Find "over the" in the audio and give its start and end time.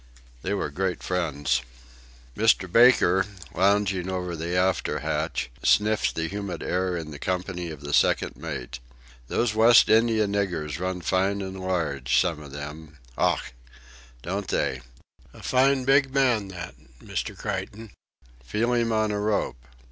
4.09-4.57